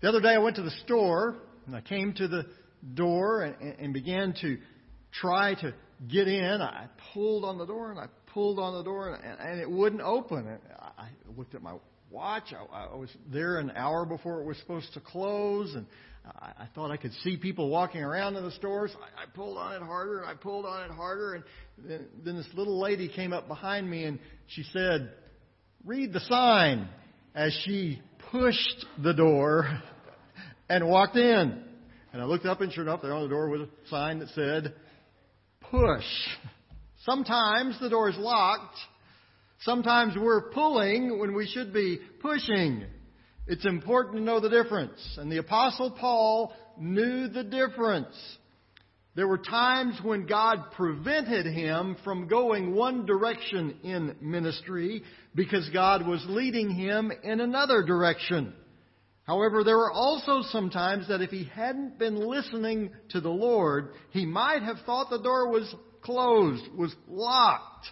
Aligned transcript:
The 0.00 0.08
other 0.08 0.20
day 0.20 0.28
I 0.28 0.38
went 0.38 0.56
to 0.56 0.62
the 0.62 0.70
store 0.84 1.34
and 1.66 1.74
I 1.74 1.80
came 1.80 2.12
to 2.14 2.28
the 2.28 2.46
door 2.94 3.42
and, 3.42 3.74
and 3.78 3.92
began 3.92 4.32
to 4.42 4.58
try 5.10 5.54
to 5.54 5.74
get 6.08 6.28
in. 6.28 6.62
I 6.62 6.86
pulled 7.12 7.44
on 7.44 7.58
the 7.58 7.66
door 7.66 7.90
and 7.90 7.98
I 7.98 8.06
pulled 8.32 8.60
on 8.60 8.74
the 8.74 8.84
door 8.84 9.14
and, 9.14 9.40
and 9.40 9.60
it 9.60 9.68
wouldn't 9.68 10.02
open. 10.02 10.46
And 10.46 10.58
I 10.96 11.08
looked 11.36 11.56
at 11.56 11.62
my 11.62 11.74
watch. 12.10 12.52
I, 12.52 12.92
I 12.92 12.94
was 12.94 13.10
there 13.32 13.58
an 13.58 13.72
hour 13.74 14.04
before 14.04 14.40
it 14.40 14.46
was 14.46 14.56
supposed 14.58 14.92
to 14.94 15.00
close 15.00 15.74
and 15.74 15.84
I, 16.24 16.52
I 16.60 16.68
thought 16.76 16.92
I 16.92 16.96
could 16.96 17.12
see 17.24 17.36
people 17.36 17.68
walking 17.68 18.00
around 18.00 18.36
in 18.36 18.44
the 18.44 18.52
stores. 18.52 18.92
I, 18.96 19.22
I 19.22 19.26
pulled 19.34 19.58
on 19.58 19.74
it 19.74 19.82
harder 19.82 20.20
and 20.20 20.30
I 20.30 20.34
pulled 20.34 20.64
on 20.64 20.88
it 20.88 20.92
harder 20.92 21.34
and 21.34 21.44
then, 21.76 22.06
then 22.24 22.36
this 22.36 22.48
little 22.54 22.80
lady 22.80 23.08
came 23.08 23.32
up 23.32 23.48
behind 23.48 23.90
me 23.90 24.04
and 24.04 24.20
she 24.46 24.62
said, 24.72 25.10
read 25.84 26.12
the 26.12 26.20
sign 26.20 26.88
as 27.34 27.52
she 27.64 28.00
pushed 28.30 28.86
the 29.02 29.14
door 29.14 29.80
and 30.68 30.86
walked 30.88 31.16
in. 31.16 31.62
And 32.12 32.22
I 32.22 32.24
looked 32.24 32.46
up, 32.46 32.60
and 32.60 32.72
sure 32.72 32.84
enough, 32.84 33.02
there 33.02 33.12
on 33.12 33.22
the 33.22 33.28
door 33.28 33.48
was 33.48 33.62
a 33.62 33.88
sign 33.90 34.18
that 34.20 34.28
said, 34.30 34.74
push. 35.70 36.04
Sometimes 37.04 37.78
the 37.80 37.90
door 37.90 38.08
is 38.08 38.16
locked. 38.18 38.76
Sometimes 39.60 40.14
we're 40.16 40.50
pulling 40.50 41.18
when 41.18 41.34
we 41.34 41.46
should 41.46 41.72
be 41.72 41.98
pushing. 42.20 42.84
It's 43.46 43.66
important 43.66 44.16
to 44.16 44.22
know 44.22 44.40
the 44.40 44.48
difference. 44.48 45.18
And 45.18 45.30
the 45.30 45.38
Apostle 45.38 45.90
Paul 45.90 46.54
knew 46.78 47.28
the 47.28 47.44
difference. 47.44 48.14
There 49.18 49.26
were 49.26 49.38
times 49.38 49.98
when 50.00 50.26
God 50.26 50.70
prevented 50.76 51.44
him 51.44 51.96
from 52.04 52.28
going 52.28 52.72
one 52.72 53.04
direction 53.04 53.74
in 53.82 54.14
ministry 54.20 55.02
because 55.34 55.68
God 55.70 56.06
was 56.06 56.24
leading 56.28 56.70
him 56.70 57.10
in 57.24 57.40
another 57.40 57.82
direction. 57.82 58.52
However, 59.24 59.64
there 59.64 59.76
were 59.76 59.90
also 59.90 60.42
some 60.52 60.70
times 60.70 61.08
that 61.08 61.20
if 61.20 61.30
he 61.30 61.50
hadn't 61.52 61.98
been 61.98 62.28
listening 62.28 62.90
to 63.08 63.20
the 63.20 63.28
Lord, 63.28 63.88
he 64.10 64.24
might 64.24 64.62
have 64.62 64.76
thought 64.86 65.10
the 65.10 65.20
door 65.20 65.50
was 65.50 65.74
closed, 66.00 66.62
was 66.76 66.94
locked. 67.08 67.88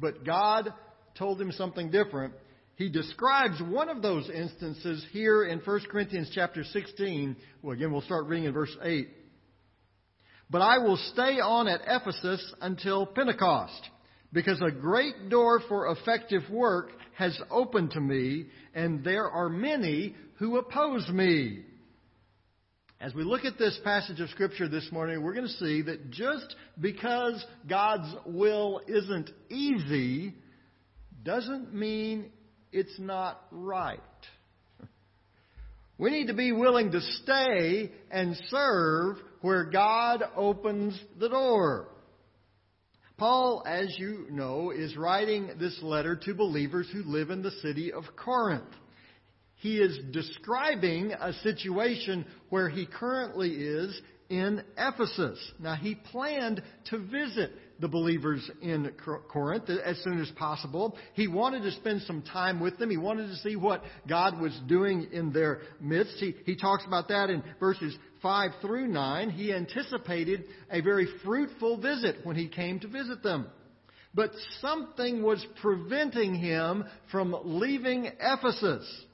But 0.00 0.24
God 0.24 0.74
told 1.16 1.40
him 1.40 1.52
something 1.52 1.92
different. 1.92 2.34
He 2.74 2.88
describes 2.88 3.62
one 3.62 3.88
of 3.88 4.02
those 4.02 4.28
instances 4.28 5.06
here 5.12 5.44
in 5.44 5.60
1 5.60 5.80
Corinthians 5.88 6.32
chapter 6.34 6.64
16. 6.64 7.36
Well, 7.62 7.76
again, 7.76 7.92
we'll 7.92 8.02
start 8.02 8.26
reading 8.26 8.46
in 8.46 8.52
verse 8.52 8.76
8. 8.82 9.08
But 10.50 10.62
I 10.62 10.78
will 10.78 10.96
stay 11.12 11.40
on 11.40 11.68
at 11.68 11.82
Ephesus 11.86 12.54
until 12.60 13.06
Pentecost, 13.06 13.88
because 14.32 14.60
a 14.62 14.70
great 14.70 15.28
door 15.28 15.60
for 15.68 15.90
effective 15.92 16.42
work 16.50 16.90
has 17.14 17.38
opened 17.50 17.90
to 17.92 18.00
me, 18.00 18.46
and 18.74 19.04
there 19.04 19.28
are 19.28 19.48
many 19.48 20.14
who 20.38 20.56
oppose 20.56 21.08
me. 21.08 21.64
As 23.00 23.14
we 23.14 23.22
look 23.24 23.44
at 23.44 23.58
this 23.58 23.78
passage 23.84 24.20
of 24.20 24.30
Scripture 24.30 24.68
this 24.68 24.90
morning, 24.90 25.22
we're 25.22 25.34
going 25.34 25.46
to 25.46 25.52
see 25.52 25.82
that 25.82 26.10
just 26.10 26.56
because 26.80 27.44
God's 27.68 28.12
will 28.26 28.80
isn't 28.88 29.30
easy 29.50 30.34
doesn't 31.22 31.74
mean 31.74 32.30
it's 32.72 32.98
not 32.98 33.40
right. 33.50 34.00
We 35.98 36.10
need 36.10 36.28
to 36.28 36.34
be 36.34 36.52
willing 36.52 36.92
to 36.92 37.00
stay 37.00 37.90
and 38.10 38.40
serve 38.48 39.16
where 39.40 39.64
God 39.64 40.22
opens 40.36 40.98
the 41.18 41.28
door. 41.28 41.88
Paul, 43.16 43.64
as 43.66 43.92
you 43.98 44.26
know, 44.30 44.70
is 44.70 44.96
writing 44.96 45.50
this 45.58 45.76
letter 45.82 46.14
to 46.14 46.34
believers 46.34 46.88
who 46.92 47.02
live 47.02 47.30
in 47.30 47.42
the 47.42 47.50
city 47.50 47.92
of 47.92 48.04
Corinth. 48.16 48.62
He 49.56 49.78
is 49.78 49.98
describing 50.12 51.10
a 51.12 51.32
situation 51.32 52.24
where 52.48 52.68
he 52.68 52.86
currently 52.86 53.50
is 53.50 54.00
in 54.28 54.62
Ephesus. 54.76 55.38
Now, 55.58 55.74
he 55.74 55.96
planned 55.96 56.62
to 56.90 56.98
visit 56.98 57.50
the 57.80 57.88
believers 57.88 58.48
in 58.60 58.92
Corinth 59.28 59.70
as 59.70 59.98
soon 60.02 60.20
as 60.20 60.30
possible. 60.32 60.96
He 61.14 61.28
wanted 61.28 61.62
to 61.62 61.70
spend 61.72 62.02
some 62.02 62.22
time 62.22 62.60
with 62.60 62.78
them. 62.78 62.90
He 62.90 62.96
wanted 62.96 63.28
to 63.28 63.36
see 63.36 63.56
what 63.56 63.82
God 64.08 64.40
was 64.40 64.58
doing 64.66 65.08
in 65.12 65.32
their 65.32 65.60
midst. 65.80 66.14
He, 66.18 66.34
he 66.44 66.56
talks 66.56 66.84
about 66.86 67.08
that 67.08 67.30
in 67.30 67.42
verses 67.60 67.96
5 68.22 68.50
through 68.60 68.88
9. 68.88 69.30
He 69.30 69.52
anticipated 69.52 70.44
a 70.70 70.80
very 70.80 71.06
fruitful 71.24 71.80
visit 71.80 72.16
when 72.24 72.36
he 72.36 72.48
came 72.48 72.80
to 72.80 72.88
visit 72.88 73.22
them. 73.22 73.46
But 74.14 74.32
something 74.60 75.22
was 75.22 75.44
preventing 75.60 76.34
him 76.34 76.84
from 77.12 77.36
leaving 77.44 78.10
Ephesus. 78.20 79.04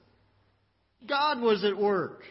God 1.07 1.41
was 1.41 1.65
at 1.65 1.77
work. 1.77 2.23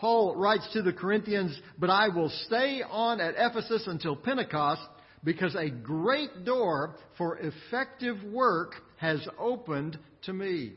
Paul 0.00 0.34
writes 0.34 0.66
to 0.72 0.80
the 0.80 0.94
Corinthians, 0.94 1.60
But 1.78 1.90
I 1.90 2.08
will 2.08 2.30
stay 2.46 2.80
on 2.88 3.20
at 3.20 3.34
Ephesus 3.36 3.86
until 3.86 4.16
Pentecost 4.16 4.80
because 5.22 5.54
a 5.54 5.68
great 5.68 6.46
door 6.46 6.96
for 7.18 7.38
effective 7.38 8.16
work 8.24 8.72
has 8.96 9.20
opened 9.38 9.98
to 10.22 10.32
me. 10.32 10.72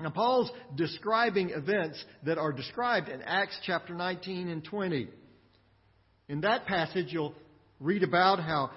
Now, 0.00 0.10
Paul's 0.10 0.50
describing 0.74 1.50
events 1.50 2.04
that 2.24 2.36
are 2.36 2.52
described 2.52 3.08
in 3.08 3.22
Acts 3.22 3.56
chapter 3.64 3.94
19 3.94 4.48
and 4.48 4.64
20. 4.64 5.08
In 6.28 6.40
that 6.40 6.66
passage, 6.66 7.06
you'll 7.10 7.36
read 7.78 8.02
about 8.02 8.40
how 8.40 8.70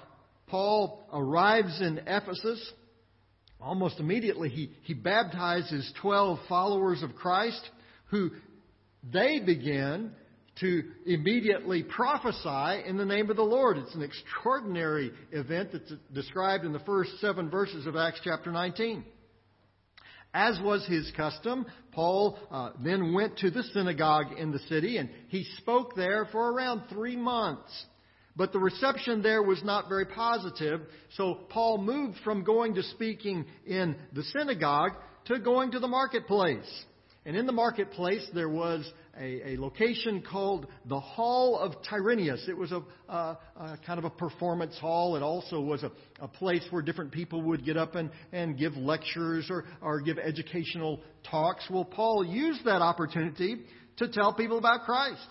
Paul 0.46 1.04
arrives 1.12 1.80
in 1.80 1.98
Ephesus. 2.06 2.72
Almost 3.60 3.98
immediately, 3.98 4.50
he, 4.50 4.70
he 4.84 4.94
baptizes 4.94 5.92
12 6.00 6.38
followers 6.48 7.02
of 7.02 7.16
Christ 7.16 7.68
who 8.10 8.30
they 9.02 9.40
begin 9.40 10.12
to 10.60 10.82
immediately 11.06 11.82
prophesy 11.82 12.88
in 12.88 12.96
the 12.96 13.04
name 13.04 13.30
of 13.30 13.36
the 13.36 13.42
Lord. 13.42 13.78
It's 13.78 13.94
an 13.94 14.02
extraordinary 14.02 15.12
event 15.32 15.70
that's 15.72 15.92
described 16.12 16.64
in 16.64 16.72
the 16.72 16.80
first 16.80 17.10
seven 17.20 17.48
verses 17.48 17.86
of 17.86 17.96
Acts 17.96 18.20
chapter 18.24 18.50
19. 18.50 19.04
As 20.34 20.58
was 20.62 20.84
his 20.86 21.10
custom, 21.16 21.64
Paul 21.92 22.38
uh, 22.50 22.70
then 22.84 23.14
went 23.14 23.38
to 23.38 23.50
the 23.50 23.62
synagogue 23.74 24.38
in 24.38 24.50
the 24.50 24.58
city 24.60 24.98
and 24.98 25.08
he 25.28 25.44
spoke 25.58 25.96
there 25.96 26.26
for 26.30 26.52
around 26.52 26.82
three 26.90 27.16
months. 27.16 27.72
But 28.36 28.52
the 28.52 28.58
reception 28.58 29.22
there 29.22 29.42
was 29.42 29.64
not 29.64 29.88
very 29.88 30.04
positive, 30.04 30.82
so 31.16 31.40
Paul 31.48 31.78
moved 31.78 32.18
from 32.22 32.44
going 32.44 32.74
to 32.74 32.82
speaking 32.82 33.46
in 33.66 33.96
the 34.12 34.22
synagogue 34.22 34.92
to 35.24 35.38
going 35.40 35.72
to 35.72 35.80
the 35.80 35.88
marketplace. 35.88 36.84
And 37.28 37.36
in 37.36 37.44
the 37.44 37.52
marketplace, 37.52 38.26
there 38.32 38.48
was 38.48 38.90
a, 39.20 39.50
a 39.50 39.60
location 39.60 40.22
called 40.22 40.66
the 40.86 40.98
Hall 40.98 41.58
of 41.58 41.74
Tyrannus. 41.82 42.46
It 42.48 42.56
was 42.56 42.72
a, 42.72 42.80
a, 43.06 43.38
a, 43.54 43.78
kind 43.84 43.98
of 43.98 44.06
a 44.06 44.10
performance 44.10 44.78
hall. 44.78 45.14
It 45.14 45.22
also 45.22 45.60
was 45.60 45.82
a, 45.82 45.92
a 46.20 46.26
place 46.26 46.64
where 46.70 46.80
different 46.80 47.12
people 47.12 47.42
would 47.42 47.66
get 47.66 47.76
up 47.76 47.96
and, 47.96 48.08
and 48.32 48.56
give 48.56 48.78
lectures 48.78 49.48
or, 49.50 49.66
or 49.82 50.00
give 50.00 50.16
educational 50.16 51.02
talks. 51.30 51.68
Well, 51.68 51.84
Paul 51.84 52.24
used 52.24 52.64
that 52.64 52.80
opportunity 52.80 53.58
to 53.98 54.08
tell 54.08 54.32
people 54.32 54.56
about 54.56 54.86
Christ. 54.86 55.26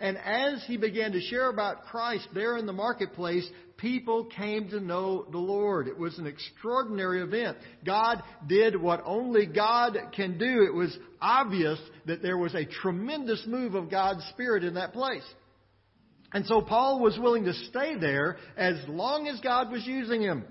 And 0.00 0.16
as 0.16 0.64
he 0.66 0.78
began 0.78 1.12
to 1.12 1.20
share 1.20 1.50
about 1.50 1.84
Christ 1.84 2.26
there 2.32 2.56
in 2.56 2.64
the 2.64 2.72
marketplace, 2.72 3.46
people 3.76 4.24
came 4.24 4.70
to 4.70 4.80
know 4.80 5.26
the 5.30 5.38
Lord. 5.38 5.88
It 5.88 5.98
was 5.98 6.18
an 6.18 6.26
extraordinary 6.26 7.22
event. 7.22 7.58
God 7.84 8.22
did 8.46 8.80
what 8.80 9.02
only 9.04 9.46
God 9.46 9.98
can 10.16 10.38
do. 10.38 10.62
It 10.62 10.74
was 10.74 10.96
obvious 11.20 11.78
that 12.06 12.22
there 12.22 12.38
was 12.38 12.54
a 12.54 12.64
tremendous 12.64 13.44
move 13.46 13.74
of 13.74 13.90
God's 13.90 14.24
Spirit 14.30 14.64
in 14.64 14.74
that 14.74 14.94
place. 14.94 15.26
And 16.32 16.46
so 16.46 16.62
Paul 16.62 17.00
was 17.00 17.18
willing 17.18 17.44
to 17.44 17.52
stay 17.52 17.96
there 17.98 18.38
as 18.56 18.76
long 18.88 19.26
as 19.26 19.40
God 19.40 19.70
was 19.70 19.84
using 19.86 20.22
him. 20.22 20.44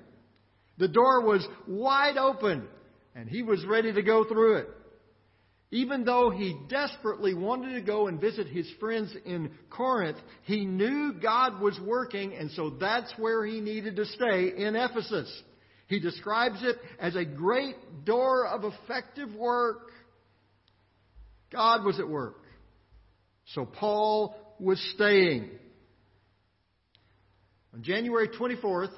The 0.77 0.87
door 0.87 1.21
was 1.21 1.45
wide 1.67 2.17
open 2.17 2.67
and 3.15 3.27
he 3.27 3.41
was 3.41 3.65
ready 3.65 3.93
to 3.93 4.01
go 4.01 4.25
through 4.25 4.57
it. 4.57 4.69
Even 5.71 6.03
though 6.03 6.31
he 6.31 6.57
desperately 6.67 7.35
wanted 7.35 7.73
to 7.73 7.81
go 7.81 8.07
and 8.07 8.19
visit 8.19 8.47
his 8.47 8.67
friends 8.79 9.15
in 9.23 9.51
Corinth, 9.69 10.17
he 10.43 10.65
knew 10.65 11.13
God 11.21 11.61
was 11.61 11.79
working, 11.85 12.33
and 12.33 12.49
so 12.51 12.71
that's 12.71 13.13
where 13.17 13.45
he 13.45 13.61
needed 13.61 13.95
to 13.97 14.05
stay 14.05 14.51
in 14.57 14.75
Ephesus. 14.75 15.31
He 15.87 15.99
describes 15.99 16.59
it 16.63 16.77
as 16.99 17.15
a 17.15 17.23
great 17.23 17.75
door 18.03 18.47
of 18.47 18.63
effective 18.63 19.33
work. 19.35 19.91
God 21.51 21.83
was 21.83 21.99
at 21.99 22.07
work. 22.07 22.43
So 23.53 23.65
Paul 23.65 24.35
was 24.59 24.79
staying. 24.95 25.49
On 27.73 27.83
January 27.83 28.27
24th, 28.27 28.91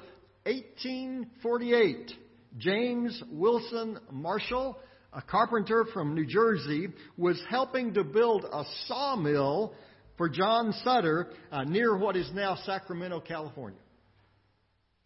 1848, 0.44 2.12
James 2.58 3.22
Wilson 3.30 3.98
Marshall 4.10 4.78
a 5.12 5.22
carpenter 5.22 5.86
from 5.92 6.14
New 6.14 6.26
Jersey, 6.26 6.88
was 7.16 7.40
helping 7.48 7.94
to 7.94 8.04
build 8.04 8.44
a 8.44 8.64
sawmill 8.86 9.74
for 10.16 10.28
John 10.28 10.72
Sutter 10.84 11.28
uh, 11.50 11.64
near 11.64 11.96
what 11.96 12.16
is 12.16 12.30
now 12.32 12.56
Sacramento, 12.64 13.20
California. 13.20 13.78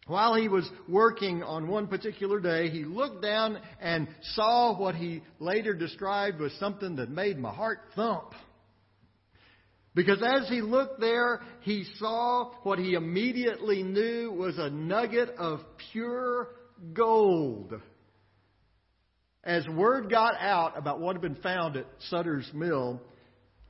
While 0.07 0.35
he 0.35 0.47
was 0.47 0.69
working 0.87 1.43
on 1.43 1.67
one 1.67 1.87
particular 1.87 2.39
day, 2.39 2.69
he 2.69 2.85
looked 2.85 3.21
down 3.21 3.59
and 3.81 4.07
saw 4.35 4.77
what 4.77 4.95
he 4.95 5.21
later 5.39 5.73
described 5.73 6.39
was 6.39 6.53
something 6.59 6.95
that 6.95 7.09
made 7.09 7.37
my 7.37 7.53
heart 7.53 7.79
thump. 7.93 8.31
Because 9.93 10.21
as 10.23 10.47
he 10.47 10.61
looked 10.61 11.01
there, 11.01 11.41
he 11.61 11.83
saw 11.97 12.51
what 12.63 12.79
he 12.79 12.93
immediately 12.93 13.83
knew 13.83 14.31
was 14.31 14.57
a 14.57 14.69
nugget 14.69 15.29
of 15.37 15.59
pure 15.91 16.49
gold. 16.93 17.73
As 19.47 19.65
word 19.69 20.09
got 20.09 20.35
out 20.41 20.77
about 20.77 20.99
what 20.99 21.15
had 21.15 21.21
been 21.21 21.41
found 21.41 21.77
at 21.77 21.85
Sutter's 22.09 22.51
Mill, 22.53 23.01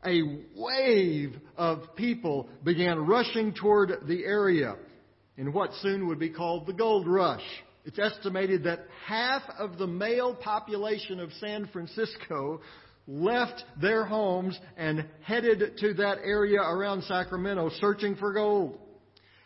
a 0.03 0.23
wave 0.55 1.35
of 1.55 1.95
people 1.95 2.49
began 2.63 3.05
rushing 3.05 3.53
toward 3.53 3.91
the 4.07 4.25
area 4.25 4.75
in 5.37 5.53
what 5.53 5.69
soon 5.83 6.07
would 6.07 6.17
be 6.17 6.31
called 6.31 6.65
the 6.65 6.73
gold 6.73 7.07
rush. 7.07 7.43
It's 7.85 7.99
estimated 7.99 8.63
that 8.63 8.87
half 9.05 9.43
of 9.59 9.77
the 9.77 9.85
male 9.85 10.33
population 10.33 11.19
of 11.19 11.31
San 11.33 11.67
Francisco 11.67 12.59
left 13.07 13.63
their 13.79 14.03
homes 14.03 14.57
and 14.77 15.05
headed 15.21 15.77
to 15.77 15.93
that 15.93 16.17
area 16.23 16.59
around 16.59 17.03
Sacramento 17.03 17.69
searching 17.79 18.15
for 18.15 18.33
gold. 18.33 18.79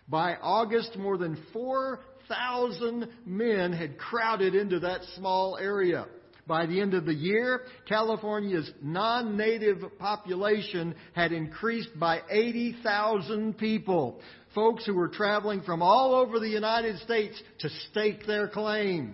By 0.08 0.38
August, 0.42 0.96
more 0.98 1.18
than 1.18 1.38
4,000 1.52 3.10
men 3.26 3.74
had 3.74 3.98
crowded 3.98 4.56
into 4.56 4.80
that 4.80 5.02
small 5.18 5.58
area. 5.58 6.08
By 6.48 6.66
the 6.66 6.82
end 6.82 6.94
of 6.94 7.06
the 7.06 7.14
year, 7.14 7.62
California's 7.88 8.70
non-native 8.82 9.98
population 10.00 10.96
had 11.14 11.32
increased 11.32 11.98
by 12.00 12.22
80,000 12.30 13.58
people. 13.58 14.20
Folks 14.56 14.86
who 14.86 14.96
were 14.96 15.08
traveling 15.08 15.62
from 15.62 15.82
all 15.82 16.16
over 16.16 16.40
the 16.40 16.50
United 16.50 16.98
States 17.00 17.42
to 17.60 17.70
stake 17.90 18.26
their 18.26 18.48
claim. 18.48 19.14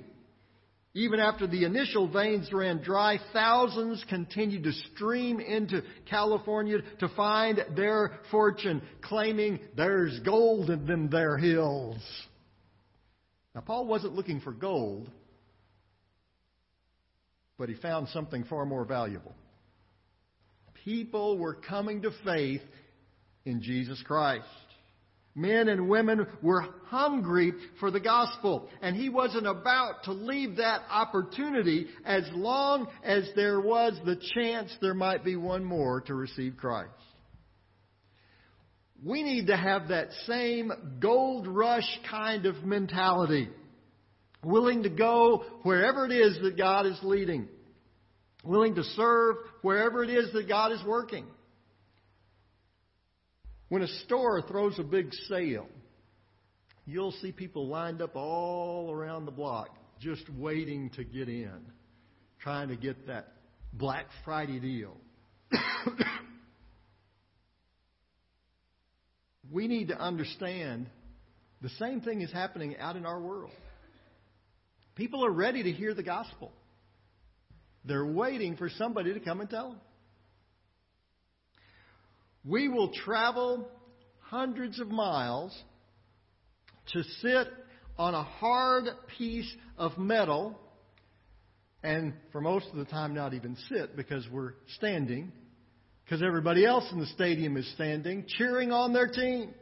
Even 0.93 1.19
after 1.19 1.45
the 1.45 1.63
initial 1.63 2.07
veins 2.07 2.51
ran 2.51 2.81
dry, 2.81 3.19
thousands 3.31 4.03
continued 4.09 4.63
to 4.63 4.71
stream 4.95 5.39
into 5.39 5.83
California 6.09 6.79
to 6.99 7.09
find 7.09 7.63
their 7.75 8.17
fortune, 8.31 8.81
claiming 9.01 9.59
there's 9.75 10.19
gold 10.21 10.71
in 10.71 10.87
them 10.87 11.07
there 11.11 11.37
hills. 11.37 12.01
Now, 13.53 13.61
Paul 13.61 13.85
wasn't 13.85 14.15
looking 14.15 14.39
for 14.39 14.51
gold 14.51 15.11
but 17.57 17.69
he 17.69 17.75
found 17.75 18.09
something 18.09 18.43
far 18.45 18.65
more 18.65 18.85
valuable. 18.85 19.33
People 20.85 21.37
were 21.37 21.55
coming 21.55 22.01
to 22.03 22.11
faith 22.23 22.61
in 23.45 23.61
Jesus 23.61 24.01
Christ. 24.05 24.45
Men 25.35 25.69
and 25.69 25.87
women 25.87 26.25
were 26.41 26.65
hungry 26.85 27.53
for 27.79 27.91
the 27.91 27.99
gospel, 27.99 28.67
and 28.81 28.95
he 28.95 29.07
wasn't 29.07 29.45
about 29.45 30.03
to 30.05 30.11
leave 30.11 30.55
that 30.55 30.81
opportunity 30.89 31.85
as 32.05 32.23
long 32.33 32.87
as 33.03 33.29
there 33.35 33.61
was 33.61 33.99
the 34.03 34.19
chance 34.33 34.75
there 34.81 34.95
might 34.95 35.23
be 35.23 35.35
one 35.35 35.63
more 35.63 36.01
to 36.01 36.15
receive 36.15 36.57
Christ. 36.57 36.89
We 39.05 39.21
need 39.21 39.47
to 39.47 39.57
have 39.57 39.89
that 39.89 40.07
same 40.25 40.71
gold 40.99 41.47
rush 41.47 41.87
kind 42.09 42.47
of 42.47 42.63
mentality 42.63 43.49
willing 44.47 44.83
to 44.83 44.89
go 44.89 45.43
wherever 45.63 46.05
it 46.05 46.11
is 46.11 46.39
that 46.41 46.57
God 46.57 46.85
is 46.85 46.97
leading, 47.03 47.47
willing 48.43 48.75
to 48.75 48.83
serve 48.83 49.35
wherever 49.61 50.03
it 50.03 50.09
is 50.09 50.31
that 50.33 50.47
God 50.47 50.71
is 50.71 50.81
working. 50.85 51.25
When 53.69 53.81
a 53.81 53.87
store 54.05 54.41
throws 54.41 54.79
a 54.79 54.83
big 54.83 55.13
sale, 55.27 55.67
you'll 56.85 57.11
see 57.11 57.33
people 57.33 57.67
lined 57.67 58.01
up 58.01 58.15
all 58.15 58.89
around 58.91 59.25
the 59.25 59.31
block 59.31 59.75
just 59.99 60.23
waiting 60.37 60.89
to 60.91 61.03
get 61.03 61.27
in, 61.27 61.59
trying 62.39 62.69
to 62.69 62.77
get 62.77 63.07
that 63.07 63.33
Black 63.73 64.05
Friday 64.23 64.61
deal. 64.61 64.95
we 69.51 69.67
need 69.67 69.89
to 69.89 69.99
understand 69.99 70.89
the 71.61 71.69
same 71.71 71.99
thing 71.99 72.21
is 72.21 72.31
happening 72.31 72.77
out 72.77 72.95
in 72.95 73.05
our 73.05 73.19
world. 73.19 73.51
People 74.97 75.23
are 75.23 75.31
ready 75.31 75.61
to 75.61 75.71
hear 75.71 75.93
the 75.93 76.01
gospel. 76.01 76.51
They're 77.85 78.05
waiting 78.05 78.57
for 78.57 78.67
somebody 78.67 79.13
to 79.13 79.19
come 79.19 79.41
and 79.41 79.49
tell 79.49 79.69
them. 79.69 79.79
We 82.43 82.67
will 82.67 82.91
travel 82.91 83.69
hundreds 84.21 84.79
of 84.79 84.87
miles 84.87 85.55
to 86.93 87.03
sit 87.21 87.47
on 87.97 88.15
a 88.15 88.23
hard 88.23 88.85
piece 89.17 89.51
of 89.77 89.97
metal, 89.99 90.59
and 91.83 92.13
for 92.31 92.41
most 92.41 92.65
of 92.71 92.77
the 92.77 92.85
time, 92.85 93.13
not 93.13 93.35
even 93.35 93.55
sit 93.69 93.95
because 93.95 94.27
we're 94.31 94.53
standing, 94.77 95.31
because 96.05 96.23
everybody 96.23 96.65
else 96.65 96.85
in 96.91 96.99
the 96.99 97.05
stadium 97.07 97.55
is 97.55 97.71
standing, 97.75 98.25
cheering 98.27 98.71
on 98.71 98.93
their 98.93 99.07
team. 99.07 99.53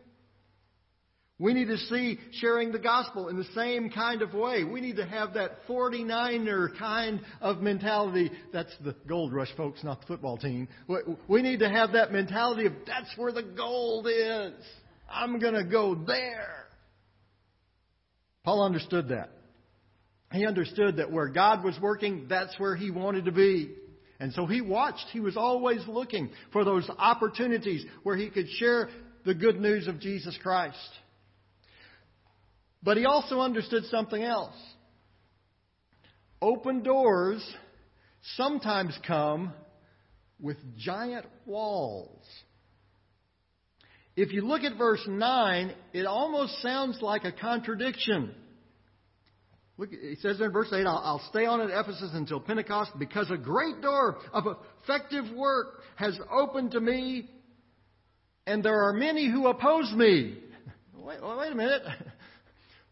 We 1.38 1.54
need 1.54 1.68
to 1.68 1.78
see 1.78 2.18
sharing 2.40 2.72
the 2.72 2.80
gospel 2.80 3.28
in 3.28 3.36
the 3.36 3.44
same 3.56 3.90
kind 3.90 4.22
of 4.22 4.34
way. 4.34 4.64
We 4.64 4.80
need 4.80 4.96
to 4.96 5.06
have 5.06 5.34
that 5.34 5.68
49er 5.68 6.78
kind 6.80 7.20
of 7.42 7.62
mentality. 7.62 8.32
That's 8.54 8.74
the 8.86 8.96
gold 9.06 9.34
rush, 9.34 9.50
folks, 9.58 9.84
not 9.84 10.00
the 10.00 10.08
football 10.08 10.38
team. 10.38 10.70
We 11.28 11.42
need 11.42 11.60
to 11.60 11.70
have 11.70 11.92
that 11.92 12.14
mentality 12.14 12.68
of 12.68 12.74
that's 12.88 13.12
where 13.18 13.34
the 13.34 13.44
gold 13.44 14.08
is. 14.08 14.54
I'm 15.10 15.40
going 15.40 15.56
to 15.56 15.66
go 15.66 15.94
there. 15.94 16.68
Paul 18.46 18.64
understood 18.64 19.10
that. 19.10 19.32
He 20.32 20.46
understood 20.46 20.98
that 20.98 21.12
where 21.12 21.28
God 21.28 21.66
was 21.66 21.78
working, 21.82 22.28
that's 22.30 22.58
where 22.60 22.78
he 22.78 22.92
wanted 22.92 23.26
to 23.26 23.32
be. 23.34 23.76
And 24.22 24.32
so 24.32 24.46
he 24.46 24.62
watched. 24.62 25.08
He 25.12 25.20
was 25.20 25.36
always 25.36 25.86
looking 25.86 26.30
for 26.54 26.64
those 26.64 26.90
opportunities 26.98 27.86
where 28.04 28.16
he 28.16 28.30
could 28.30 28.48
share 28.58 28.88
the 29.26 29.36
good 29.36 29.60
news 29.60 29.88
of 29.88 30.00
Jesus 30.00 30.38
Christ. 30.42 30.78
But 32.86 32.98
he 32.98 33.06
also 33.06 33.42
understood 33.42 33.86
something 33.86 34.22
else. 34.22 34.56
Open 36.40 36.84
doors 36.84 37.44
sometimes 38.36 38.98
come 39.08 39.52
with 40.40 40.58
giant 40.78 41.26
walls. 41.48 42.24
If 44.16 44.32
you 44.32 44.46
look 44.46 44.62
at 44.62 44.78
verse 44.78 45.04
9, 45.08 45.74
it 45.94 46.06
almost 46.06 46.62
sounds 46.62 47.00
like 47.02 47.26
a 47.26 47.32
contradiction. 47.32 48.34
Look, 49.78 49.90
he 49.90 50.16
says 50.22 50.40
in 50.40 50.52
verse 50.52 50.70
8, 50.72 50.86
I'll, 50.86 51.22
stay 51.30 51.46
on 51.46 51.62
at 51.62 51.72
Ephesus 51.72 52.12
until 52.14 52.40
Pentecost 52.40 52.92
because 53.00 53.32
a 53.32 53.38
great 53.38 53.82
door 53.82 54.18
of 54.32 54.44
effective 54.84 55.26
work 55.36 55.82
has 55.96 56.18
opened 56.32 56.72
to 56.72 56.80
me, 56.80 57.30
and 58.46 58.64
there 58.64 58.84
are 58.84 58.94
many 58.94 59.30
who 59.30 59.48
oppose 59.48 59.92
me. 59.94 60.38
Wait, 60.96 61.22
wait 61.22 61.52
a 61.52 61.56
minute. 61.56 61.82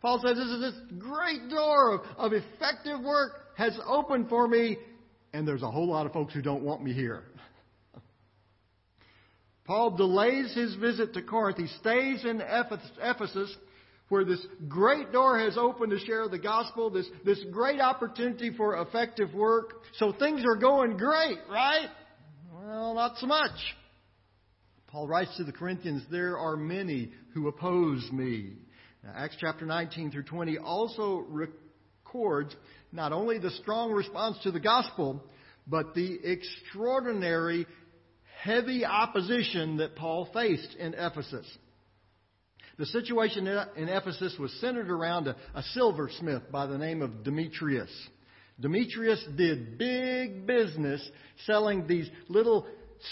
Paul 0.03 0.19
says 0.21 0.35
this 0.35 0.47
is 0.47 0.59
this 0.59 0.99
great 0.99 1.49
door 1.49 1.93
of, 1.93 2.01
of 2.17 2.33
effective 2.33 2.99
work 2.99 3.31
has 3.55 3.75
opened 3.87 4.27
for 4.27 4.49
me, 4.49 4.77
and 5.31 5.47
there's 5.47 5.63
a 5.63 5.71
whole 5.71 5.87
lot 5.87 6.05
of 6.05 6.11
folks 6.11 6.33
who 6.33 6.41
don't 6.41 6.61
want 6.61 6.83
me 6.83 6.91
here. 6.91 7.23
Paul 9.65 9.91
delays 9.95 10.53
his 10.53 10.75
visit 10.75 11.13
to 11.13 11.21
Corinth. 11.21 11.57
He 11.57 11.67
stays 11.79 12.25
in 12.25 12.41
Ephesus 12.41 13.55
where 14.09 14.25
this 14.25 14.45
great 14.67 15.13
door 15.13 15.39
has 15.39 15.57
opened 15.57 15.91
to 15.91 15.99
share 15.99 16.27
the 16.27 16.37
gospel, 16.37 16.89
this, 16.89 17.07
this 17.23 17.39
great 17.49 17.79
opportunity 17.79 18.51
for 18.57 18.81
effective 18.81 19.33
work. 19.33 19.83
So 19.99 20.11
things 20.11 20.43
are 20.45 20.57
going 20.57 20.97
great, 20.97 21.37
right? 21.49 21.87
Well, 22.53 22.93
not 22.93 23.15
so 23.19 23.25
much. 23.25 23.57
Paul 24.87 25.07
writes 25.07 25.35
to 25.37 25.45
the 25.45 25.53
Corinthians, 25.53 26.03
There 26.11 26.37
are 26.37 26.57
many 26.57 27.13
who 27.33 27.47
oppose 27.47 28.05
me. 28.11 28.57
Now, 29.03 29.11
Acts 29.15 29.35
chapter 29.39 29.65
19 29.65 30.11
through 30.11 30.23
20 30.23 30.57
also 30.59 31.25
records 31.27 32.55
not 32.91 33.11
only 33.11 33.37
the 33.37 33.51
strong 33.51 33.91
response 33.91 34.37
to 34.43 34.51
the 34.51 34.61
gospel, 34.61 35.21
but 35.67 35.93
the 35.93 36.19
extraordinary 36.23 37.65
heavy 38.41 38.85
opposition 38.85 39.77
that 39.77 39.95
Paul 39.95 40.29
faced 40.33 40.75
in 40.75 40.93
Ephesus. 40.93 41.45
The 42.77 42.85
situation 42.87 43.45
in 43.47 43.89
Ephesus 43.89 44.35
was 44.39 44.51
centered 44.59 44.89
around 44.89 45.27
a, 45.27 45.35
a 45.53 45.63
silversmith 45.73 46.51
by 46.51 46.65
the 46.65 46.77
name 46.77 47.01
of 47.01 47.23
Demetrius. 47.23 47.91
Demetrius 48.59 49.23
did 49.35 49.77
big 49.77 50.47
business 50.47 51.07
selling 51.45 51.87
these 51.87 52.09
little 52.29 52.67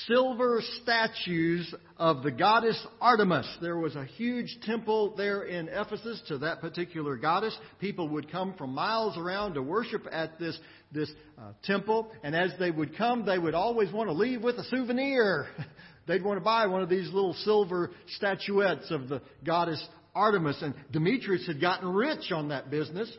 silver 0.07 0.61
statues 0.81 1.73
of 1.97 2.23
the 2.23 2.31
goddess 2.31 2.85
Artemis. 2.99 3.47
There 3.61 3.77
was 3.77 3.95
a 3.95 4.05
huge 4.05 4.57
temple 4.63 5.15
there 5.15 5.43
in 5.43 5.67
Ephesus 5.69 6.21
to 6.27 6.37
that 6.39 6.61
particular 6.61 7.17
goddess. 7.17 7.57
People 7.79 8.09
would 8.09 8.31
come 8.31 8.53
from 8.57 8.73
miles 8.73 9.17
around 9.17 9.55
to 9.55 9.61
worship 9.61 10.05
at 10.11 10.39
this, 10.39 10.57
this 10.91 11.11
uh, 11.37 11.51
temple, 11.63 12.11
and 12.23 12.35
as 12.35 12.51
they 12.59 12.71
would 12.71 12.97
come, 12.97 13.25
they 13.25 13.39
would 13.39 13.53
always 13.53 13.91
want 13.91 14.09
to 14.09 14.13
leave 14.13 14.41
with 14.41 14.55
a 14.57 14.63
souvenir. 14.65 15.47
They'd 16.07 16.23
want 16.23 16.37
to 16.37 16.43
buy 16.43 16.67
one 16.67 16.81
of 16.81 16.89
these 16.89 17.11
little 17.13 17.33
silver 17.33 17.91
statuettes 18.15 18.89
of 18.91 19.07
the 19.07 19.21
goddess 19.45 19.85
Artemis, 20.13 20.61
and 20.61 20.73
Demetrius 20.91 21.47
had 21.47 21.61
gotten 21.61 21.87
rich 21.87 22.31
on 22.31 22.49
that 22.49 22.69
business. 22.69 23.11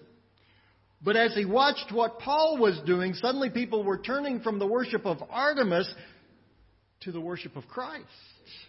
But 1.05 1.17
as 1.17 1.35
he 1.35 1.45
watched 1.45 1.91
what 1.91 2.21
Paul 2.21 2.59
was 2.59 2.81
doing, 2.87 3.15
suddenly 3.15 3.51
people 3.51 3.83
were 3.83 3.99
turning 3.99 4.41
from 4.41 4.59
the 4.59 4.67
worship 4.67 5.05
of 5.05 5.19
Artemis 5.31 5.93
to 7.05 7.13
the 7.13 7.21
worship 7.21 7.57
of 7.57 7.67
Christ. 7.69 8.07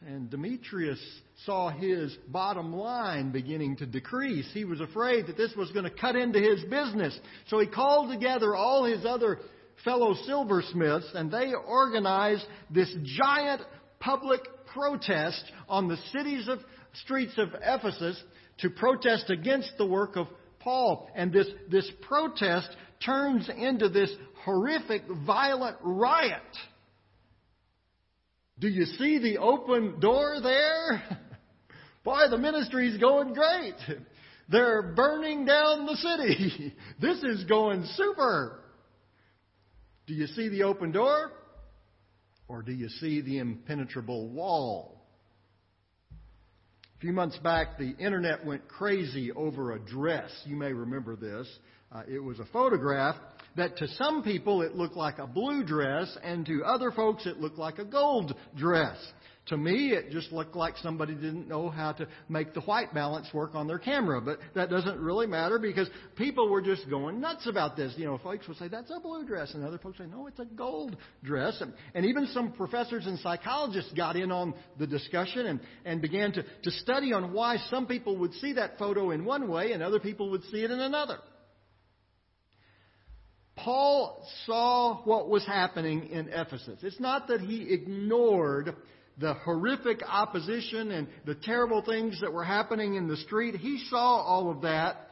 And 0.06 0.30
Demetrius 0.30 1.00
saw 1.46 1.70
his 1.70 2.16
bottom 2.28 2.74
line 2.74 3.32
beginning 3.32 3.78
to 3.78 3.86
decrease. 3.86 4.50
He 4.54 4.66
was 4.66 4.82
afraid 4.82 5.28
that 5.28 5.38
this 5.38 5.54
was 5.56 5.72
going 5.72 5.86
to 5.86 5.92
cut 5.92 6.16
into 6.16 6.40
his 6.40 6.63
business. 6.66 7.18
So 7.48 7.60
he 7.60 7.68
called 7.68 8.12
together 8.12 8.56
all 8.56 8.86
his 8.86 9.06
other 9.06 9.40
fellow 9.84 10.13
silversmiths 10.25 11.10
and 11.13 11.32
they 11.32 11.54
organized 11.54 12.46
this 12.70 12.94
giant 13.18 13.62
public 14.00 14.42
protest 14.74 15.44
on 15.68 15.88
the 15.88 15.98
cities 16.12 16.48
of 16.48 16.60
streets 17.04 17.34
of 17.38 17.50
Ephesus 17.62 18.22
to 18.60 18.70
protest 18.70 19.30
against 19.30 19.72
the 19.78 19.86
work 19.86 20.16
of 20.16 20.28
Paul. 20.60 21.10
And 21.16 21.32
this, 21.32 21.48
this 21.70 21.90
protest 22.02 22.70
turns 23.06 23.50
into 23.50 23.90
this 23.90 24.12
horrific, 24.44 25.04
violent 25.25 25.78
riot. 25.82 26.42
Do 28.60 28.68
you 28.68 28.86
see 28.86 29.20
the 29.20 29.40
open 29.40 30.00
door 30.00 30.38
there? 30.42 31.04
Boy, 32.04 32.24
the 32.30 32.38
ministry's 32.38 32.98
going 33.00 33.34
great. 33.34 33.76
They're 34.50 34.94
burning 34.96 35.46
down 35.46 35.86
the 35.86 35.96
city. 35.96 36.74
This 37.02 37.24
is 37.24 37.44
going 37.46 37.86
super. 37.96 38.60
Do 40.06 40.14
you 40.14 40.28
see 40.28 40.50
the 40.50 40.64
open 40.64 40.92
door? 40.92 41.32
Or 42.48 42.62
do 42.62 42.72
you 42.72 42.90
see 42.90 43.22
the 43.22 43.40
impenetrable 43.40 44.30
wall? 44.30 45.02
A 46.12 47.00
few 47.00 47.14
months 47.14 47.38
back, 47.38 47.78
the 47.78 47.96
internet 47.98 48.46
went 48.46 48.68
crazy 48.68 49.32
over 49.32 49.74
a 49.74 49.80
dress. 49.80 50.30
You 50.46 50.56
may 50.56 50.72
remember 50.72 51.16
this. 51.16 51.48
Uh, 51.92 52.04
it 52.08 52.20
was 52.20 52.40
a 52.40 52.46
photograph 52.46 53.16
that 53.56 53.78
to 53.78 53.88
some 53.90 54.24
people 54.24 54.62
it 54.62 54.76
looked 54.76 54.96
like 54.96 55.20
a 55.20 55.28
blue 55.28 55.64
dress, 55.64 56.18
and 56.24 56.46
to 56.46 56.64
other 56.64 56.92
folks 56.92 57.26
it 57.26 57.40
looked 57.40 57.58
like 57.58 57.80
a 57.80 57.86
gold 57.86 58.36
dress. 58.56 58.98
To 59.48 59.58
me, 59.58 59.92
it 59.92 60.10
just 60.10 60.32
looked 60.32 60.56
like 60.56 60.78
somebody 60.78 61.16
didn't 61.16 61.50
know 61.50 61.70
how 61.70 61.92
to 61.92 62.08
make 62.30 62.54
the 62.54 62.62
white 62.62 62.94
balance 62.94 63.28
work 63.34 63.56
on 63.56 63.68
their 63.68 63.78
camera. 63.78 64.22
But 64.22 64.40
that 64.56 64.70
doesn't 64.70 64.98
really 64.98 65.28
matter 65.28 65.60
because 65.60 65.90
people 66.16 66.50
were 66.50 66.62
just 66.62 66.90
going 66.90 67.20
nuts 67.20 67.46
about 67.46 67.76
this. 67.76 67.94
You 67.98 68.06
know, 68.06 68.18
folks 68.20 68.48
would 68.48 68.56
say, 68.56 68.70
that's 68.70 68.90
a 68.90 69.02
blue 69.02 69.26
dress. 69.26 69.54
And 69.54 69.66
other 69.66 69.78
folks 69.78 69.98
say, 69.98 70.06
no, 70.06 70.28
it's 70.28 70.40
a 70.40 70.46
gold 70.46 70.96
dress. 71.26 71.60
And, 71.60 71.74
and 71.94 72.06
even 72.06 72.28
some 72.28 72.54
professors 72.54 73.06
and 73.06 73.20
psychologists 73.20 73.92
got 73.92 74.16
in 74.16 74.32
on 74.32 74.54
the 74.80 74.88
discussion 74.88 75.46
and, 75.46 75.60
and 75.84 76.02
began 76.02 76.32
to, 76.32 76.44
to 76.44 76.72
study 76.72 77.12
on 77.12 77.34
why 77.34 77.58
some 77.70 77.86
people 77.86 78.16
would 78.20 78.34
see 78.36 78.54
that 78.54 78.78
photo 78.80 79.12
in 79.12 79.26
one 79.26 79.50
way 79.50 79.74
and 79.74 79.84
other 79.84 80.00
people 80.00 80.30
would 80.32 80.44
see 80.46 80.64
it 80.64 80.72
in 80.72 80.80
another. 80.80 81.18
Paul 83.63 84.22
saw 84.46 85.01
what 85.05 85.29
was 85.29 85.46
happening 85.46 86.10
in 86.10 86.27
Ephesus. 86.27 86.79
It's 86.84 87.00
not 87.00 87.29
that 87.29 87.39
he 87.39 87.74
ignored 87.74 88.75
the 89.17 89.36
horrific 89.36 90.01
opposition 90.08 90.91
and 90.91 91.08
the 91.25 91.36
terrible 91.36 91.82
things 91.82 92.20
that 92.22 92.34
were 92.34 92.43
happening 92.43 92.96
in 92.96 93.08
the 93.08 93.15
street. 93.17 93.55
He 93.55 93.86
saw 93.89 94.22
all 94.22 94.51
of 94.51 94.62
that, 94.63 95.12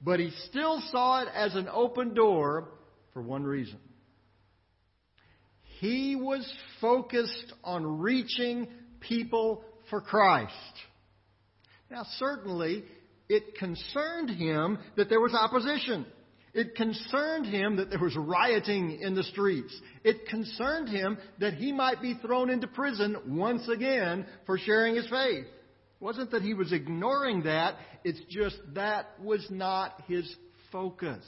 but 0.00 0.20
he 0.20 0.30
still 0.48 0.80
saw 0.92 1.22
it 1.22 1.28
as 1.34 1.54
an 1.56 1.68
open 1.72 2.14
door 2.14 2.68
for 3.12 3.22
one 3.22 3.42
reason. 3.42 3.78
He 5.80 6.14
was 6.14 6.48
focused 6.80 7.52
on 7.64 7.98
reaching 7.98 8.68
people 9.00 9.64
for 9.90 10.00
Christ. 10.00 10.52
Now, 11.90 12.04
certainly, 12.18 12.84
it 13.28 13.56
concerned 13.56 14.30
him 14.30 14.78
that 14.96 15.08
there 15.08 15.20
was 15.20 15.34
opposition. 15.34 16.06
It 16.54 16.74
concerned 16.74 17.46
him 17.46 17.76
that 17.76 17.88
there 17.88 17.98
was 17.98 18.16
rioting 18.16 18.98
in 19.00 19.14
the 19.14 19.22
streets. 19.22 19.74
It 20.04 20.28
concerned 20.28 20.88
him 20.88 21.16
that 21.40 21.54
he 21.54 21.72
might 21.72 22.02
be 22.02 22.14
thrown 22.14 22.50
into 22.50 22.66
prison 22.66 23.16
once 23.26 23.66
again 23.68 24.26
for 24.44 24.58
sharing 24.58 24.94
his 24.94 25.08
faith. 25.08 25.46
It 25.46 26.04
wasn't 26.04 26.30
that 26.32 26.42
he 26.42 26.52
was 26.52 26.72
ignoring 26.72 27.44
that, 27.44 27.76
it's 28.04 28.20
just 28.28 28.58
that 28.74 29.06
was 29.22 29.46
not 29.48 30.02
his 30.08 30.30
focus. 30.70 31.24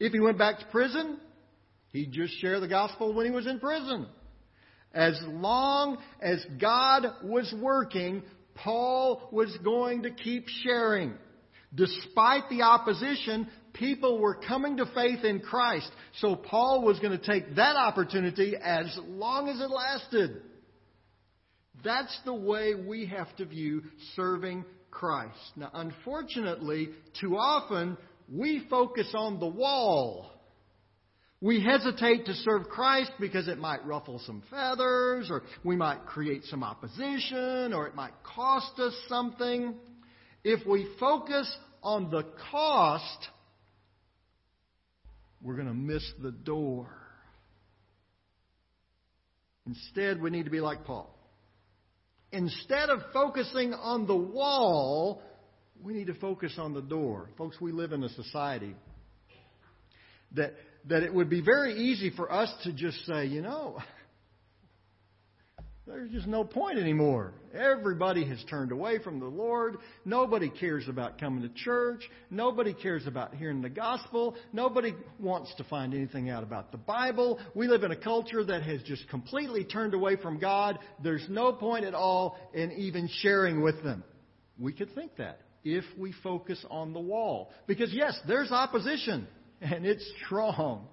If 0.00 0.12
he 0.12 0.20
went 0.20 0.38
back 0.38 0.58
to 0.58 0.66
prison, 0.66 1.20
he'd 1.92 2.10
just 2.10 2.40
share 2.40 2.58
the 2.58 2.68
gospel 2.68 3.12
when 3.12 3.26
he 3.26 3.32
was 3.32 3.46
in 3.46 3.60
prison. 3.60 4.08
As 4.92 5.20
long 5.28 5.98
as 6.20 6.44
God 6.60 7.06
was 7.22 7.54
working, 7.60 8.22
Paul 8.56 9.28
was 9.30 9.56
going 9.62 10.02
to 10.02 10.10
keep 10.10 10.48
sharing. 10.64 11.14
Despite 11.74 12.48
the 12.48 12.62
opposition, 12.62 13.48
people 13.72 14.18
were 14.18 14.34
coming 14.34 14.78
to 14.78 14.86
faith 14.86 15.24
in 15.24 15.40
Christ. 15.40 15.90
So 16.18 16.34
Paul 16.34 16.82
was 16.82 16.98
going 16.98 17.18
to 17.18 17.24
take 17.24 17.54
that 17.56 17.76
opportunity 17.76 18.56
as 18.56 18.98
long 19.06 19.48
as 19.48 19.60
it 19.60 19.70
lasted. 19.70 20.42
That's 21.84 22.18
the 22.24 22.34
way 22.34 22.74
we 22.74 23.06
have 23.06 23.34
to 23.36 23.44
view 23.44 23.82
serving 24.16 24.64
Christ. 24.90 25.38
Now, 25.56 25.70
unfortunately, 25.72 26.90
too 27.20 27.36
often 27.36 27.96
we 28.32 28.66
focus 28.68 29.12
on 29.14 29.40
the 29.40 29.46
wall. 29.46 30.30
We 31.40 31.64
hesitate 31.64 32.26
to 32.26 32.34
serve 32.34 32.64
Christ 32.64 33.12
because 33.18 33.48
it 33.48 33.58
might 33.58 33.86
ruffle 33.86 34.20
some 34.26 34.42
feathers, 34.50 35.28
or 35.30 35.42
we 35.64 35.74
might 35.74 36.04
create 36.04 36.44
some 36.44 36.62
opposition, 36.62 37.72
or 37.72 37.86
it 37.86 37.94
might 37.94 38.12
cost 38.24 38.78
us 38.78 38.92
something. 39.08 39.74
If 40.42 40.66
we 40.66 40.86
focus 40.98 41.54
on 41.82 42.10
the 42.10 42.24
cost, 42.50 43.28
we're 45.42 45.54
going 45.54 45.68
to 45.68 45.74
miss 45.74 46.02
the 46.22 46.30
door. 46.30 46.88
Instead, 49.66 50.20
we 50.20 50.30
need 50.30 50.44
to 50.44 50.50
be 50.50 50.60
like 50.60 50.84
Paul. 50.84 51.14
Instead 52.32 52.90
of 52.90 53.00
focusing 53.12 53.74
on 53.74 54.06
the 54.06 54.16
wall, 54.16 55.22
we 55.82 55.92
need 55.92 56.06
to 56.06 56.14
focus 56.14 56.54
on 56.58 56.74
the 56.74 56.80
door. 56.80 57.28
Folks, 57.36 57.60
we 57.60 57.72
live 57.72 57.92
in 57.92 58.04
a 58.04 58.08
society 58.10 58.74
that, 60.32 60.54
that 60.88 61.02
it 61.02 61.12
would 61.12 61.28
be 61.28 61.40
very 61.40 61.74
easy 61.74 62.10
for 62.10 62.30
us 62.32 62.52
to 62.64 62.72
just 62.72 63.04
say, 63.06 63.26
you 63.26 63.42
know, 63.42 63.78
there's 65.90 66.10
just 66.10 66.26
no 66.26 66.44
point 66.44 66.78
anymore. 66.78 67.32
Everybody 67.52 68.24
has 68.26 68.42
turned 68.48 68.70
away 68.70 68.98
from 69.02 69.18
the 69.18 69.26
Lord. 69.26 69.76
Nobody 70.04 70.48
cares 70.48 70.88
about 70.88 71.18
coming 71.18 71.42
to 71.42 71.48
church. 71.64 72.08
Nobody 72.30 72.72
cares 72.72 73.06
about 73.06 73.34
hearing 73.34 73.60
the 73.60 73.68
gospel. 73.68 74.36
Nobody 74.52 74.94
wants 75.18 75.52
to 75.56 75.64
find 75.64 75.92
anything 75.92 76.30
out 76.30 76.44
about 76.44 76.70
the 76.70 76.78
Bible. 76.78 77.40
We 77.54 77.66
live 77.66 77.82
in 77.82 77.90
a 77.90 77.96
culture 77.96 78.44
that 78.44 78.62
has 78.62 78.82
just 78.82 79.08
completely 79.08 79.64
turned 79.64 79.94
away 79.94 80.16
from 80.16 80.38
God. 80.38 80.78
There's 81.02 81.26
no 81.28 81.52
point 81.52 81.84
at 81.84 81.94
all 81.94 82.38
in 82.54 82.70
even 82.72 83.08
sharing 83.20 83.60
with 83.60 83.82
them. 83.82 84.04
We 84.58 84.72
could 84.72 84.94
think 84.94 85.16
that 85.16 85.40
if 85.64 85.84
we 85.98 86.14
focus 86.22 86.64
on 86.70 86.92
the 86.92 87.00
wall. 87.00 87.50
Because 87.66 87.92
yes, 87.92 88.18
there's 88.28 88.52
opposition, 88.52 89.26
and 89.60 89.84
it's 89.84 90.08
strong. 90.24 90.86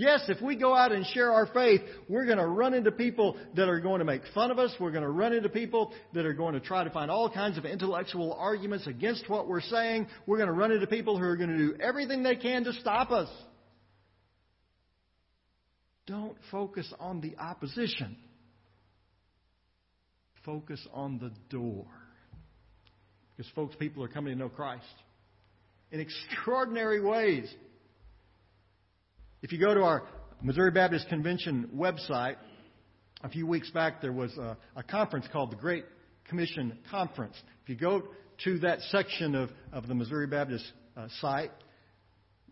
Yes, 0.00 0.22
if 0.28 0.40
we 0.40 0.56
go 0.56 0.74
out 0.74 0.92
and 0.92 1.04
share 1.04 1.30
our 1.30 1.44
faith, 1.44 1.82
we're 2.08 2.24
going 2.24 2.38
to 2.38 2.46
run 2.46 2.72
into 2.72 2.90
people 2.90 3.36
that 3.54 3.68
are 3.68 3.80
going 3.80 3.98
to 3.98 4.06
make 4.06 4.22
fun 4.34 4.50
of 4.50 4.58
us. 4.58 4.74
We're 4.80 4.92
going 4.92 5.02
to 5.02 5.10
run 5.10 5.34
into 5.34 5.50
people 5.50 5.92
that 6.14 6.24
are 6.24 6.32
going 6.32 6.54
to 6.54 6.60
try 6.60 6.84
to 6.84 6.88
find 6.88 7.10
all 7.10 7.28
kinds 7.28 7.58
of 7.58 7.66
intellectual 7.66 8.32
arguments 8.32 8.86
against 8.86 9.28
what 9.28 9.46
we're 9.46 9.60
saying. 9.60 10.06
We're 10.26 10.38
going 10.38 10.48
to 10.48 10.54
run 10.54 10.72
into 10.72 10.86
people 10.86 11.18
who 11.18 11.24
are 11.24 11.36
going 11.36 11.50
to 11.50 11.58
do 11.58 11.74
everything 11.82 12.22
they 12.22 12.36
can 12.36 12.64
to 12.64 12.72
stop 12.72 13.10
us. 13.10 13.28
Don't 16.06 16.38
focus 16.50 16.90
on 16.98 17.20
the 17.20 17.36
opposition. 17.36 18.16
Focus 20.46 20.80
on 20.94 21.18
the 21.18 21.30
door. 21.54 21.84
Because, 23.36 23.52
folks, 23.52 23.76
people 23.76 24.02
are 24.02 24.08
coming 24.08 24.32
to 24.32 24.38
know 24.38 24.48
Christ 24.48 24.86
in 25.92 26.00
extraordinary 26.00 27.02
ways. 27.02 27.54
If 29.42 29.52
you 29.52 29.58
go 29.58 29.72
to 29.72 29.80
our 29.80 30.02
Missouri 30.42 30.70
Baptist 30.70 31.08
Convention 31.08 31.70
website, 31.74 32.36
a 33.22 33.28
few 33.30 33.46
weeks 33.46 33.70
back 33.70 34.02
there 34.02 34.12
was 34.12 34.36
a, 34.36 34.58
a 34.76 34.82
conference 34.82 35.26
called 35.32 35.50
the 35.50 35.56
Great 35.56 35.86
Commission 36.28 36.78
Conference. 36.90 37.34
If 37.62 37.70
you 37.70 37.76
go 37.76 38.02
to 38.44 38.58
that 38.58 38.80
section 38.90 39.34
of, 39.34 39.48
of 39.72 39.88
the 39.88 39.94
Missouri 39.94 40.26
Baptist 40.26 40.70
uh, 40.94 41.08
site, 41.22 41.52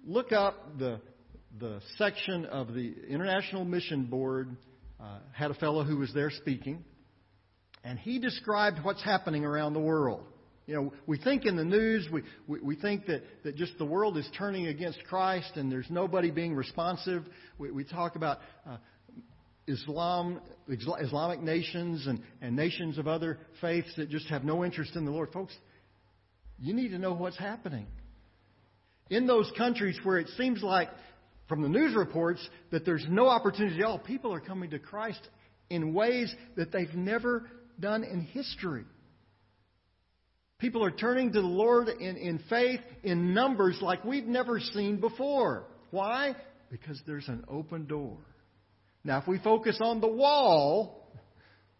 look 0.06 0.32
up 0.32 0.78
the, 0.78 0.98
the 1.60 1.82
section 1.98 2.46
of 2.46 2.72
the 2.72 2.94
International 3.06 3.66
Mission 3.66 4.06
Board, 4.06 4.56
uh, 4.98 5.18
had 5.32 5.50
a 5.50 5.54
fellow 5.54 5.84
who 5.84 5.98
was 5.98 6.14
there 6.14 6.30
speaking, 6.30 6.82
and 7.84 7.98
he 7.98 8.18
described 8.18 8.78
what's 8.82 9.04
happening 9.04 9.44
around 9.44 9.74
the 9.74 9.80
world. 9.80 10.24
You 10.68 10.74
know, 10.74 10.92
we 11.06 11.16
think 11.16 11.46
in 11.46 11.56
the 11.56 11.64
news, 11.64 12.06
we, 12.12 12.22
we, 12.46 12.60
we 12.60 12.76
think 12.76 13.06
that, 13.06 13.22
that 13.42 13.56
just 13.56 13.78
the 13.78 13.86
world 13.86 14.18
is 14.18 14.28
turning 14.36 14.66
against 14.66 15.02
Christ 15.08 15.52
and 15.56 15.72
there's 15.72 15.86
nobody 15.88 16.30
being 16.30 16.54
responsive. 16.54 17.24
We, 17.56 17.70
we 17.70 17.84
talk 17.84 18.16
about 18.16 18.40
uh, 18.68 18.76
Islam, 19.66 20.42
Islamic 20.68 21.40
nations 21.40 22.06
and, 22.06 22.20
and 22.42 22.54
nations 22.54 22.98
of 22.98 23.08
other 23.08 23.38
faiths 23.62 23.88
that 23.96 24.10
just 24.10 24.28
have 24.28 24.44
no 24.44 24.62
interest 24.62 24.94
in 24.94 25.06
the 25.06 25.10
Lord. 25.10 25.32
Folks, 25.32 25.54
you 26.58 26.74
need 26.74 26.90
to 26.90 26.98
know 26.98 27.14
what's 27.14 27.38
happening. 27.38 27.86
In 29.08 29.26
those 29.26 29.50
countries 29.56 29.98
where 30.02 30.18
it 30.18 30.28
seems 30.36 30.62
like, 30.62 30.90
from 31.48 31.62
the 31.62 31.68
news 31.70 31.96
reports, 31.96 32.46
that 32.72 32.84
there's 32.84 33.06
no 33.08 33.26
opportunity 33.28 33.80
at 33.80 33.86
all, 33.86 33.98
people 33.98 34.34
are 34.34 34.40
coming 34.40 34.68
to 34.68 34.78
Christ 34.78 35.26
in 35.70 35.94
ways 35.94 36.30
that 36.56 36.72
they've 36.72 36.94
never 36.94 37.48
done 37.80 38.04
in 38.04 38.20
history. 38.20 38.84
People 40.58 40.84
are 40.84 40.90
turning 40.90 41.32
to 41.32 41.40
the 41.40 41.46
Lord 41.46 41.88
in, 41.88 42.16
in 42.16 42.40
faith 42.50 42.80
in 43.04 43.32
numbers 43.32 43.78
like 43.80 44.04
we've 44.04 44.26
never 44.26 44.58
seen 44.58 44.98
before. 44.98 45.64
Why? 45.90 46.34
Because 46.70 47.00
there's 47.06 47.28
an 47.28 47.44
open 47.48 47.86
door. 47.86 48.18
Now, 49.04 49.18
if 49.18 49.28
we 49.28 49.38
focus 49.38 49.78
on 49.80 50.00
the 50.00 50.08
wall, 50.08 51.12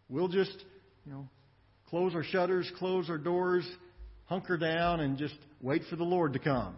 we'll 0.09 0.29
just, 0.29 0.65
you 1.05 1.13
know, 1.13 1.29
close 1.91 2.15
our 2.15 2.23
shutters, 2.23 2.71
close 2.79 3.11
our 3.11 3.19
doors, 3.19 3.69
hunker 4.27 4.57
down, 4.57 5.01
and 5.01 5.19
just 5.19 5.35
wait 5.61 5.83
for 5.91 5.97
the 5.97 6.05
Lord 6.05 6.35
to 6.35 6.39
come. 6.39 6.77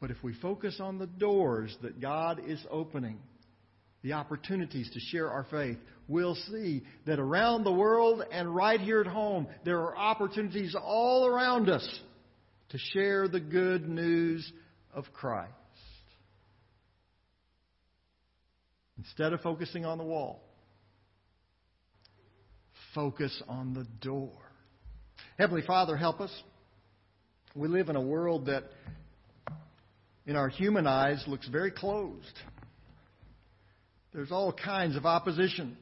But 0.00 0.10
if 0.10 0.20
we 0.24 0.34
focus 0.34 0.78
on 0.80 0.98
the 0.98 1.06
doors 1.06 1.76
that 1.82 2.00
God 2.00 2.40
is 2.46 2.60
opening, 2.70 3.18
the 4.02 4.14
opportunities 4.14 4.90
to 4.92 5.00
share 5.00 5.30
our 5.30 5.46
faith, 5.50 5.76
we'll 6.10 6.34
see 6.34 6.82
that 7.06 7.20
around 7.20 7.64
the 7.64 7.72
world 7.72 8.22
and 8.32 8.54
right 8.54 8.80
here 8.80 9.00
at 9.00 9.06
home, 9.06 9.46
there 9.64 9.78
are 9.78 9.96
opportunities 9.96 10.74
all 10.74 11.26
around 11.26 11.70
us 11.70 11.88
to 12.70 12.78
share 12.92 13.28
the 13.28 13.40
good 13.40 13.88
news 13.88 14.52
of 14.92 15.04
Christ. 15.12 15.52
Instead 18.98 19.32
of 19.32 19.40
focusing 19.40 19.86
on 19.86 19.96
the 19.96 20.04
wall, 20.04 20.42
focus 22.94 23.42
on 23.48 23.72
the 23.72 23.86
door. 24.06 24.32
Heavenly 25.38 25.62
Father, 25.62 25.96
help 25.96 26.20
us. 26.20 26.30
We 27.54 27.68
live 27.68 27.88
in 27.88 27.96
a 27.96 28.00
world 28.00 28.46
that, 28.46 28.64
in 30.26 30.36
our 30.36 30.48
human 30.48 30.86
eyes, 30.86 31.24
looks 31.26 31.48
very 31.48 31.70
closed. 31.70 32.38
There's 34.12 34.32
all 34.32 34.52
kinds 34.52 34.96
of 34.96 35.06
opposition. 35.06 35.76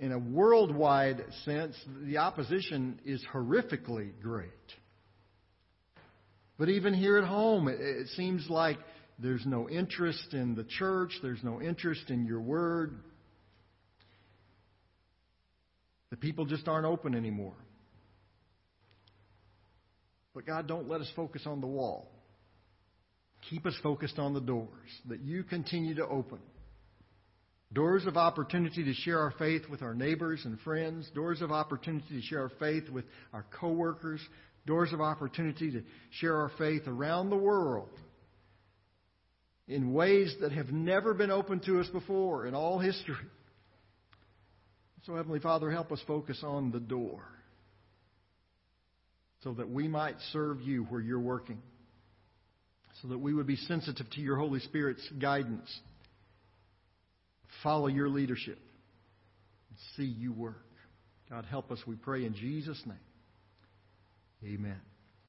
In 0.00 0.12
a 0.12 0.18
worldwide 0.18 1.22
sense, 1.44 1.76
the 2.04 2.16
opposition 2.18 2.98
is 3.04 3.22
horrifically 3.32 4.12
great. 4.22 4.48
But 6.58 6.70
even 6.70 6.94
here 6.94 7.18
at 7.18 7.24
home, 7.24 7.68
it, 7.68 8.08
seems 8.16 8.48
like 8.48 8.78
there's 9.18 9.44
no 9.44 9.68
interest 9.68 10.32
in 10.32 10.54
the 10.54 10.64
church, 10.64 11.12
there's 11.22 11.42
no 11.44 11.60
interest 11.60 12.08
in 12.08 12.24
your 12.24 12.40
word. 12.40 12.98
The 16.08 16.16
people 16.16 16.46
just 16.46 16.66
aren't 16.66 16.86
open 16.86 17.14
anymore. 17.14 17.54
But 20.34 20.46
God, 20.46 20.66
don't 20.66 20.88
let 20.88 21.02
us 21.02 21.12
focus 21.14 21.42
on 21.44 21.60
the 21.60 21.66
wall. 21.66 22.10
Keep 23.50 23.66
us 23.66 23.74
focused 23.82 24.18
on 24.18 24.32
the 24.32 24.40
doors 24.40 24.68
that 25.08 25.20
you 25.20 25.44
continue 25.44 25.94
to 25.96 26.06
open. 26.06 26.38
Doors 27.72 28.04
of 28.06 28.16
opportunity 28.16 28.84
to 28.84 28.94
share 28.94 29.20
our 29.20 29.32
faith 29.38 29.62
with 29.70 29.82
our 29.82 29.94
neighbors 29.94 30.42
and 30.44 30.58
friends. 30.60 31.08
Doors 31.14 31.40
of 31.40 31.52
opportunity 31.52 32.20
to 32.20 32.22
share 32.22 32.42
our 32.42 32.52
faith 32.58 32.88
with 32.88 33.04
our 33.32 33.46
coworkers. 33.60 34.20
Doors 34.66 34.92
of 34.92 35.00
opportunity 35.00 35.70
to 35.70 35.82
share 36.18 36.36
our 36.36 36.50
faith 36.58 36.82
around 36.86 37.30
the 37.30 37.36
world 37.36 37.90
in 39.68 39.92
ways 39.92 40.34
that 40.40 40.50
have 40.50 40.70
never 40.70 41.14
been 41.14 41.30
open 41.30 41.60
to 41.60 41.78
us 41.80 41.86
before 41.88 42.46
in 42.46 42.54
all 42.54 42.78
history. 42.78 43.14
So, 45.06 45.14
Heavenly 45.14 45.40
Father, 45.40 45.70
help 45.70 45.92
us 45.92 46.00
focus 46.06 46.40
on 46.42 46.72
the 46.72 46.80
door 46.80 47.22
so 49.42 49.54
that 49.54 49.70
we 49.70 49.88
might 49.88 50.16
serve 50.32 50.60
you 50.60 50.84
where 50.84 51.00
you're 51.00 51.20
working 51.20 51.62
so 53.00 53.08
that 53.08 53.18
we 53.18 53.32
would 53.32 53.46
be 53.46 53.56
sensitive 53.56 54.08
to 54.10 54.20
your 54.20 54.36
Holy 54.36 54.60
Spirit's 54.60 55.06
guidance, 55.20 55.70
follow 57.62 57.86
your 57.86 58.08
leadership, 58.08 58.58
and 59.68 59.78
see 59.96 60.04
you 60.04 60.32
work. 60.32 60.64
God, 61.28 61.44
help 61.44 61.70
us, 61.70 61.78
we 61.86 61.94
pray 61.96 62.24
in 62.24 62.34
Jesus' 62.34 62.82
name. 62.86 62.98
Amen. 64.44 64.80